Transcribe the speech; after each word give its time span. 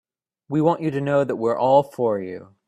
We 0.49 0.61
want 0.61 0.81
you 0.81 0.89
to 0.89 0.99
know 0.99 1.23
that 1.23 1.35
we're 1.35 1.55
all 1.55 1.83
for 1.83 2.19
you. 2.19 2.55